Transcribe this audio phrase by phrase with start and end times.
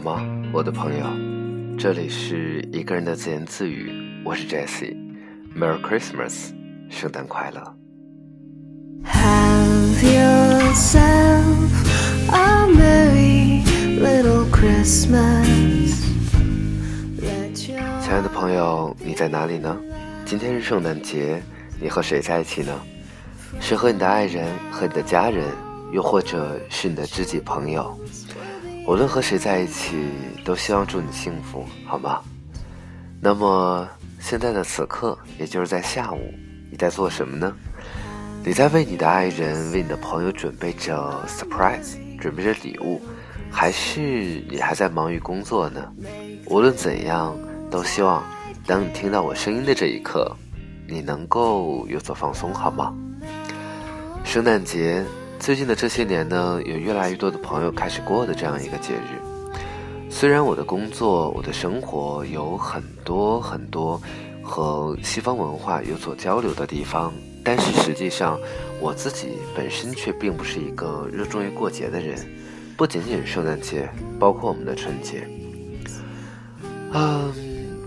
[0.00, 1.06] 吗，我的朋友？
[1.78, 3.92] 这里是一个人的自言自语，
[4.24, 6.52] 我是 Jesse，Merry Christmas，
[6.88, 7.76] 圣诞快乐。
[9.04, 11.44] Have yourself
[12.30, 13.62] a merry
[14.00, 16.00] little Christmas。
[17.58, 17.76] 亲
[18.10, 19.76] 爱的朋友，你在哪里呢？
[20.24, 21.42] 今天是圣诞节，
[21.78, 22.72] 你和谁在一起呢？
[23.60, 25.44] 是和你的爱人、和你的家人，
[25.92, 27.98] 又或者是你的知己朋友？
[28.86, 29.96] 无论和谁在一起，
[30.44, 32.20] 都希望祝你幸福，好吗？
[33.20, 33.88] 那么
[34.18, 36.18] 现在的此刻，也就是在下午，
[36.70, 37.54] 你在做什么呢？
[38.44, 43.00] 你在为你的爱人、为你的朋友准备着 surprise，准备着礼物，
[43.50, 44.00] 还是
[44.50, 45.92] 你还在忙于工作呢？
[46.46, 47.36] 无论怎样，
[47.70, 48.24] 都希望
[48.66, 50.34] 当你听到我声音的这一刻，
[50.88, 52.92] 你能够有所放松，好吗？
[54.24, 55.04] 圣诞节。
[55.40, 59.18] 最近的这些年呢，有越来越多的朋友开始过的这样一个节日。
[60.10, 63.98] 虽然我的工作、我的生活有很多很多
[64.42, 67.10] 和西方文化有所交流的地方，
[67.42, 68.38] 但是实际上
[68.80, 72.18] 我自己本身却并不是一个热衷于过节的人。
[72.76, 75.26] 不仅仅是圣诞节，包括我们的春节。
[76.92, 77.32] 嗯，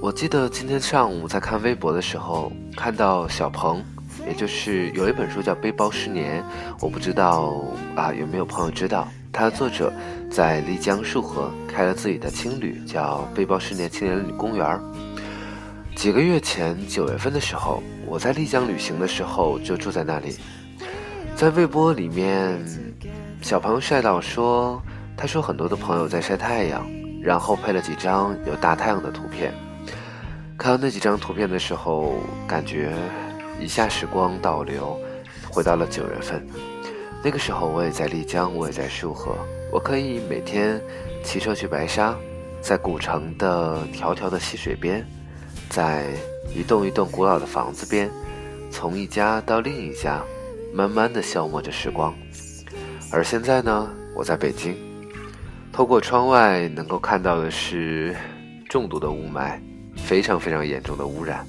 [0.00, 3.84] 我记得今天上午在看微博的时候，看到小鹏。
[4.30, 6.40] 也就是有一本书叫《背包十年》，
[6.80, 7.64] 我不知道
[7.96, 9.08] 啊有没有朋友知道？
[9.32, 9.92] 它的作者
[10.30, 14.80] 在丽江束河开了自己的青旅，叫“背包十年青年旅公园”。
[15.96, 20.36] 几个月前，九月份的时候，我在丽江旅行的时候就住在那里。
[21.34, 22.56] 在微博里面，
[23.42, 24.80] 小朋友晒到说，
[25.16, 26.86] 他说很多的朋友在晒太阳，
[27.20, 29.52] 然后配了几张有大太阳的图片。
[30.56, 32.14] 看到那几张图片的时候，
[32.46, 32.92] 感觉。
[33.60, 34.98] 以下时光倒流，
[35.52, 36.44] 回到了九月份。
[37.22, 39.36] 那个时候，我也在丽江，我也在束河。
[39.70, 40.80] 我可以每天
[41.22, 42.16] 骑车去白沙，
[42.62, 45.06] 在古城的条条的溪水边，
[45.68, 46.06] 在
[46.54, 48.10] 一栋一栋古老的房子边，
[48.70, 50.22] 从一家到另一家，
[50.72, 52.14] 慢慢的消磨着时光。
[53.12, 54.74] 而现在呢，我在北京，
[55.70, 58.16] 透过窗外能够看到的是
[58.68, 59.60] 重度的雾霾，
[59.96, 61.46] 非常非常严重的污染。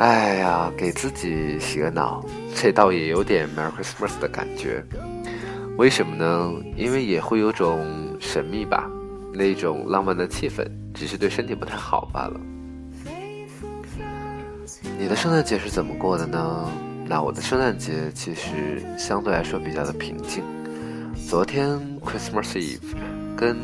[0.00, 2.24] 哎呀，给自己洗个脑，
[2.54, 4.82] 这倒也有点 Merry Christmas 的感觉。
[5.76, 6.54] 为什么呢？
[6.74, 8.90] 因为也会有种神秘吧，
[9.34, 12.40] 那种浪漫的气氛，只是对身体不太好罢了。
[14.98, 16.72] 你的圣诞节是怎么过的呢？
[17.06, 20.42] 那我的圣诞节其实相对来说比较的平静。
[21.28, 22.96] 昨天 Christmas Eve，
[23.36, 23.54] 跟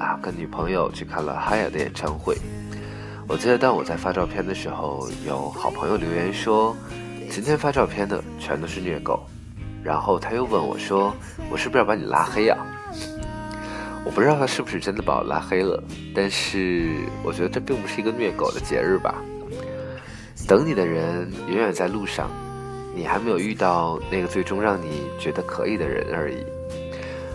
[0.00, 2.36] 啊跟女朋友去看了 Haya 的演唱会。
[3.28, 6.76] 我记得当我在发照片的时候，有好朋友留言说，
[7.28, 9.26] 今天发照片的全都是虐狗。
[9.82, 11.12] 然后他又问我说，
[11.50, 12.56] 我是不是要把你拉黑呀？
[14.04, 15.82] 我不知道他是不是真的把我拉黑了，
[16.14, 16.94] 但是
[17.24, 19.16] 我觉得这并不是一个虐狗的节日吧。
[20.46, 22.30] 等你的人远远在路上，
[22.94, 26.36] 你还没有遇到那个最终让你觉得可以的人而已。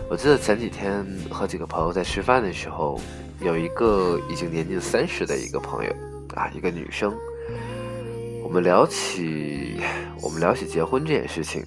[0.10, 2.98] 我记得前几天和几个朋友在吃饭的时候。
[3.42, 5.92] 有一个已经年近三十的一个朋友
[6.36, 7.12] 啊，一个女生。
[8.44, 9.82] 我们聊起
[10.22, 11.66] 我们聊起结婚这件事情，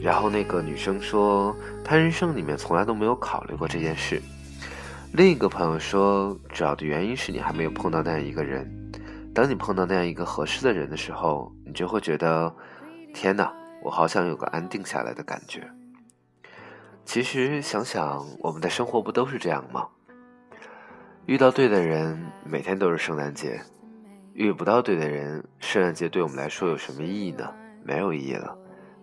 [0.00, 1.54] 然后那个女生说，
[1.84, 4.22] 她人生里面从来都没有考虑过这件事。
[5.12, 8.66] 另一个朋友说，主要的原因是你还没有碰到那样一个人。
[9.34, 12.54] 当你碰到那样一个合适的人的时候，你就会觉得，
[13.12, 15.68] 天哪，我好想有个安定下来的感觉。
[17.04, 19.86] 其实想想，我们的生活不都是这样吗？
[21.26, 23.58] 遇到对的人，每天都是圣诞节；
[24.34, 27.50] 遇不到对的人，圣诞节对我们来说有什么意义呢？
[27.82, 28.54] 没有意义了，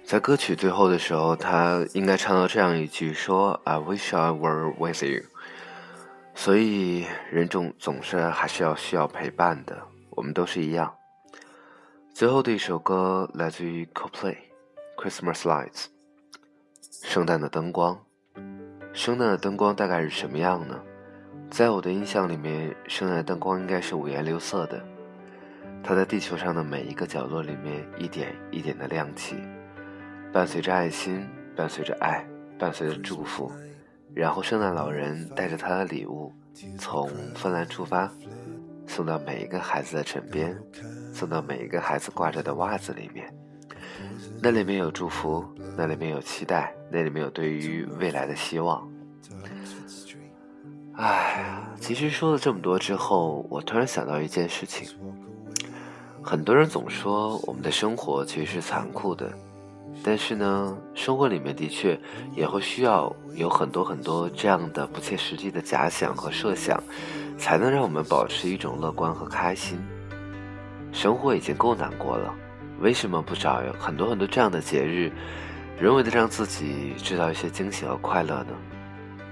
[0.09, 5.25] 在歌曲最后的时候，他应该唱到这样一句说：“I wish I were with you。”
[6.35, 9.77] 所以人总总是还是要需要陪伴的，
[10.09, 10.95] 我们都是一样。
[12.15, 14.37] 最后的一首歌来自于 Coldplay，
[14.97, 15.69] 《Christmas Lights》，
[17.03, 18.01] 圣诞的灯光。
[18.95, 20.81] 圣诞的灯光大概是什么样呢？
[21.51, 24.83] 在我的印象里面，圣诞的灯光应该是五颜六色的，
[25.85, 29.37] 它在地球上的每一个角落里面一点一点的亮起。
[30.33, 31.27] 伴随着爱心，
[31.57, 32.25] 伴随着爱，
[32.59, 33.51] 伴随着祝福，
[34.15, 36.33] 然后圣诞老人带着他的礼物，
[36.79, 38.11] 从芬兰出发，
[38.87, 40.57] 送到每一个孩子的枕边，
[41.13, 43.33] 送到每一个孩子挂着的袜子里面。
[44.41, 45.45] 那里面有祝福，
[45.77, 48.89] 那里面有期待，那里面有对于未来的希望。
[50.95, 54.89] 唉，其实说了这么多之后，我突然想到一件事情。
[56.23, 59.33] 很多人总说我们的生活其实是残酷的，
[60.03, 61.99] 但是呢，生活里面的确
[62.35, 66.83] 也会需要有很多很多这样的不切实际的假想和设想，
[67.37, 69.79] 才能让我们保持一种乐观和开心。
[70.93, 72.35] 生活已经够难过了，
[72.81, 75.13] 为什么不找很多很多这样的节日，
[75.79, 78.55] 人为的让自己制造一些惊喜和快乐呢？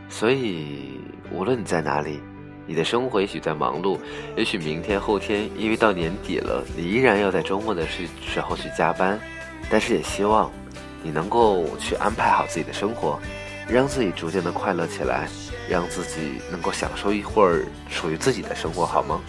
[0.08, 1.00] 所以，
[1.32, 2.20] 无论你在哪里，
[2.66, 3.98] 你的生活也许在忙碌，
[4.36, 9.18] 也许明天、后天，因为到年底了，你依然要在周末的时时候去加班，
[9.70, 10.50] 但是也希望
[11.02, 13.18] 你能够去安排好自己的生活，
[13.68, 15.28] 让自己逐渐的快乐起来，
[15.68, 19.20] 让自己能够享受一会儿属于自己的生活，好吗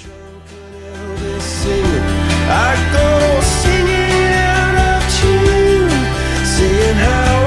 [2.49, 5.91] ？I go singing out of tune,
[6.45, 7.46] saying how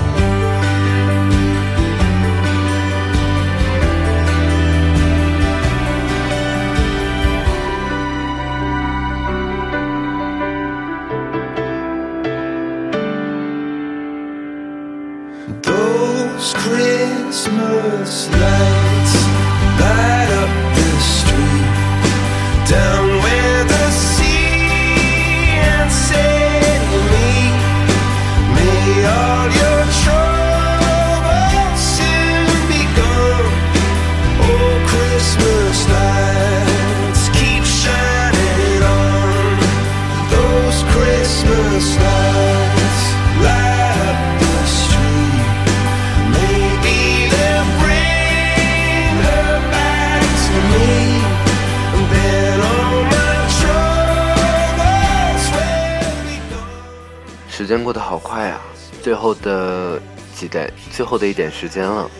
[57.71, 58.59] 时间过得好快啊
[59.01, 59.97] 最后的
[60.33, 62.11] 几点最后的一点时间了。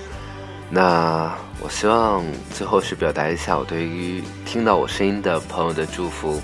[0.69, 1.29] 那
[1.59, 6.41] 我希望最后是表达一下我对于听到我声音的朋友的祝福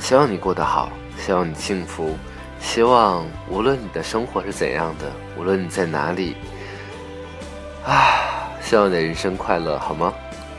[0.00, 2.16] 希望你过得好希望你幸福
[2.58, 6.34] 希望无论你的生活是怎样的无论你在哪里
[7.84, 10.10] 啊希望你的人生快乐好吗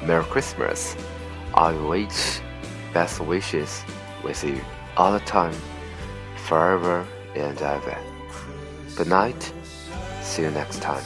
[0.07, 0.91] ？Merry christmas.
[1.53, 2.37] I wish
[2.93, 3.79] best wishes
[4.23, 4.57] with you
[4.95, 5.55] all the time
[6.47, 7.03] forever.
[7.35, 7.97] and I've over.
[8.95, 9.53] Good night.
[10.21, 11.03] See you next time.